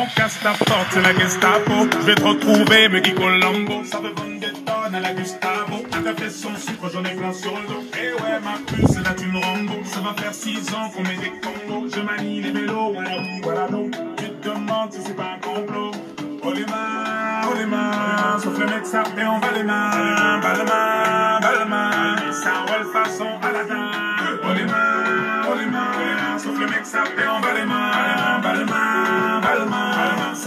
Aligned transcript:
On 0.00 0.06
casse 0.14 0.38
ta 0.40 0.52
porte, 0.52 0.86
c'est 0.90 1.02
la 1.02 1.12
Gestapo. 1.12 1.72
Je 1.90 2.06
vais 2.06 2.14
te 2.14 2.22
retrouver, 2.22 2.88
me 2.88 3.00
dit 3.00 3.14
Colombo. 3.14 3.82
Ça 3.84 3.98
veut 3.98 4.14
vendre 4.14 4.38
des 4.38 4.52
tonnes 4.52 4.94
à 4.94 5.00
la 5.00 5.12
Gustavo. 5.12 5.82
Un 5.92 6.02
café 6.02 6.30
sans 6.30 6.54
sucre, 6.56 6.88
j'en 6.92 7.02
ai 7.02 7.16
plein 7.16 7.32
sur 7.32 7.50
le 7.50 7.66
dos. 7.66 7.84
Et 8.00 8.12
ouais, 8.12 8.38
ma 8.40 8.58
puce, 8.64 8.96
là 9.02 9.12
tu 9.18 9.26
me 9.26 9.40
Rambo. 9.40 9.74
Ça 9.82 9.98
va 10.00 10.14
faire 10.22 10.32
six 10.32 10.72
ans 10.72 10.88
qu'on 10.94 11.02
met 11.02 11.16
des 11.16 11.32
combos. 11.42 11.88
Je 11.92 12.00
manie 12.00 12.40
les 12.40 12.52
vélos, 12.52 12.92
voilà, 12.94 13.10
voilà 13.42 13.66
donc. 13.66 13.90
Tu 14.18 14.30
te 14.30 14.48
demandes 14.48 14.92
si 14.92 15.00
c'est 15.04 15.16
pas 15.16 15.34
un 15.34 15.40
complot. 15.40 15.90
Oh 16.44 16.52
les 16.52 16.64
mains, 16.64 17.42
oh 17.50 17.54
les 17.58 17.66
mains, 17.66 18.38
sauf 18.40 18.56
le 18.56 18.66
mec 18.66 18.86
ça 18.86 19.02
et 19.18 19.24
on 19.24 19.38
va 19.40 19.50
les 19.54 19.64
mains, 19.64 20.38
bas 20.40 20.54
les 20.54 20.64
mains, 20.64 21.40
les 21.58 21.68
mains, 21.68 22.32
ça 22.32 22.52
roule 22.66 22.86
façon 22.92 23.26
Aladdin. 23.42 23.90
Oh 24.44 24.54
les 24.56 24.64
mains, 24.64 25.42
oh 25.50 25.54
les 25.58 25.66
mains, 25.66 26.38
sauf 26.38 26.58
le 26.58 26.66
mec 26.66 26.86
ça 26.86 27.02
et 27.04 27.28
on 27.28 27.40
va 27.40 27.47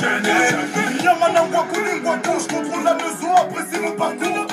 Chanel. 0.00 0.56
Yamana 1.04 1.42
Wakuni 1.42 2.00
je 2.00 2.48
contrôle 2.48 2.84
la 2.84 2.94
maison, 2.94 3.34
apprécie 3.36 3.80
mon 3.80 3.92
parcours. 3.92 4.46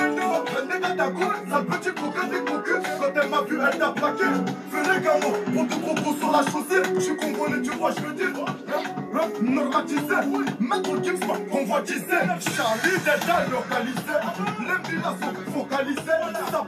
Prenez 0.45 0.81
ta 0.81 0.89
taco, 0.89 1.23
sale 1.49 1.65
petit 1.65 1.93
coquin 1.93 2.27
des 2.27 2.39
cocus. 2.39 2.87
Quand 2.99 3.21
elle 3.21 3.29
m'a 3.29 3.41
vu, 3.41 3.57
elle 3.71 3.79
t'a 3.79 3.91
plaqué. 3.91 4.25
Fais 4.71 4.83
les 4.83 5.01
gamins, 5.01 5.37
pour 5.53 5.67
te 5.67 5.75
propos 5.75 6.17
sur 6.19 6.31
la 6.31 6.39
chaussée. 6.39 6.83
Je 6.95 6.99
suis 6.99 7.15
congolais, 7.15 7.61
tu 7.61 7.71
vois, 7.71 7.91
je 7.91 8.01
veux 8.01 8.13
dire. 8.13 8.27
Hein, 8.45 8.83
hein, 9.13 9.27
Normatisé, 9.41 10.15
maître 10.59 11.03
Gims 11.03 11.19
convoitisé. 11.49 12.17
Charlie 12.55 12.99
déjà 12.99 13.45
localisé. 13.49 14.15
Les 14.59 14.89
villas 14.89 15.15
sont 15.21 15.51
focalisées. 15.53 16.01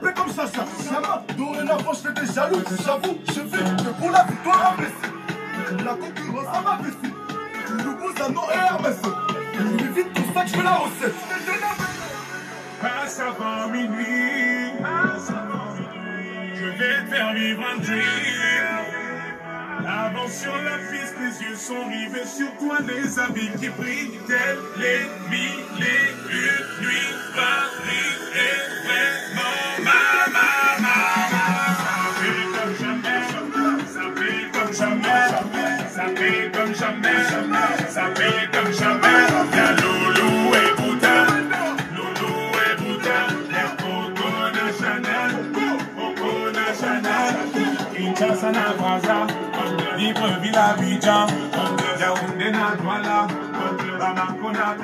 Paie 0.02 0.14
comme 0.14 0.34
Chacha. 0.34 0.64
Chama, 0.90 1.24
dorénavant, 1.38 1.94
je 1.94 2.08
fais 2.08 2.14
des 2.14 2.34
jaloux. 2.34 2.64
J'avoue, 2.86 3.18
je 3.28 3.34
fais 3.34 3.84
que 3.84 3.90
pour 4.00 4.12
la 4.12 4.24
victoire 4.24 4.74
imbécile. 4.74 5.86
La 5.86 5.94
concurrence 5.94 6.48
à 6.56 6.62
ma 6.62 6.82
vessie. 6.82 7.29
Loubouza, 7.84 8.28
et 8.54 8.58
Hermès. 8.58 8.98
Il 9.54 9.82
est 9.82 9.94
vite 9.94 10.14
pour 10.14 10.34
ça 10.34 10.42
que 10.44 10.48
je 10.50 10.56
fais 10.56 10.64
la 10.64 10.76
recette. 10.76 11.16
Passe 12.82 13.20
avant 13.20 13.68
minuit. 13.70 14.74
Je 16.56 16.66
vais 16.66 17.02
te 17.04 17.10
faire 17.10 17.34
vivre 17.34 17.64
un 17.74 17.78
dream. 17.78 18.90
Avant 19.88 20.28
sur 20.28 20.56
la 20.56 20.78
piste, 20.92 21.16
les 21.20 21.42
yeux 21.48 21.56
sont 21.56 21.86
rivés 21.88 22.26
sur 22.26 22.52
toi, 22.58 22.78
les 22.88 23.18
habits 23.20 23.50
qui 23.60 23.70
brillent, 23.70 24.20
tels 24.28 24.60
les 24.78 25.08
mille 25.30 25.82
et 25.82 26.12
une 26.32 26.86
nuits. 26.86 27.16
Paris 27.34 28.14
est 28.36 28.68
vraiment 28.86 29.58
ma, 29.84 30.02
ma, 30.32 30.50
ma, 30.82 30.98
ma. 31.32 31.40
Ça 31.80 32.04
fait 32.20 32.46
comme 32.56 32.76
jamais, 32.80 33.22
ça 33.94 34.04
fait 34.16 34.46
comme 34.54 34.74
jamais, 34.74 35.28
ça 35.90 36.04
fait 36.16 36.52
comme 36.52 36.74
jamais, 36.76 37.24
ça 37.30 37.40
Kinshasa 48.20 48.52
na 48.52 48.74
Brazza, 48.74 49.28
Libreville 49.98 50.58
Abidjan, 50.58 51.30
Yaoundé 52.02 52.52
na 52.52 52.76
Douala, 52.76 53.28
Bamako 53.98 54.52
na 54.52 54.76